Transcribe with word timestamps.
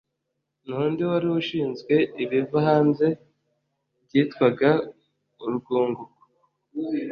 Ni 0.65 0.73
undi 0.83 1.01
wari 1.09 1.27
ushinzwe 1.39 1.95
ibiva 2.23 2.57
hanze 2.67 3.07
byitwaga 4.05 4.69
urwunguko 5.45 6.03